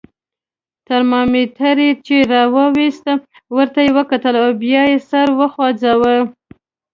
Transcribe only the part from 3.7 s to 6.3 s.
یې وکتل او بیا یې سر وخوځاوه.